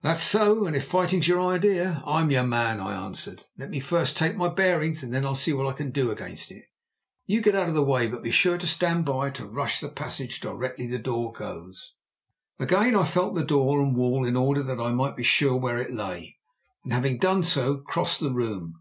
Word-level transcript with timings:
"That's 0.00 0.22
so, 0.22 0.64
and 0.64 0.74
if 0.74 0.86
fighting's 0.86 1.28
your 1.28 1.38
idea, 1.38 2.02
I'm 2.06 2.30
your 2.30 2.44
man," 2.44 2.80
I 2.80 2.94
answered. 2.96 3.42
"Let 3.58 3.68
me 3.68 3.78
first 3.78 4.16
take 4.16 4.34
my 4.34 4.48
bearings, 4.48 5.02
and 5.02 5.12
then 5.12 5.26
I'll 5.26 5.34
see 5.34 5.52
what 5.52 5.66
I 5.66 5.76
can 5.76 5.90
do 5.90 6.10
against 6.10 6.50
it. 6.50 6.64
You 7.26 7.42
get 7.42 7.54
out 7.54 7.68
of 7.68 7.74
the 7.74 7.82
way, 7.84 8.06
but 8.06 8.22
be 8.22 8.30
sure 8.30 8.56
to 8.56 8.66
stand 8.66 9.04
by 9.04 9.28
to 9.28 9.44
rush 9.46 9.80
the 9.80 9.90
passage 9.90 10.40
directly 10.40 10.86
the 10.86 10.98
door 10.98 11.30
goes." 11.30 11.92
Again 12.58 12.96
I 12.96 13.04
felt 13.04 13.34
the 13.34 13.44
door 13.44 13.82
and 13.82 13.94
wall 13.94 14.24
in 14.24 14.34
order 14.34 14.62
that 14.62 14.80
I 14.80 14.92
might 14.92 15.14
be 15.14 15.22
sure 15.22 15.56
where 15.56 15.76
it 15.76 15.92
lay, 15.92 16.38
and 16.82 16.94
having 16.94 17.18
done 17.18 17.42
so 17.42 17.76
crossed 17.76 18.20
the 18.20 18.32
room. 18.32 18.80